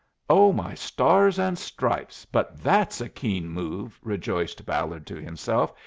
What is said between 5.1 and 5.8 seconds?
himself.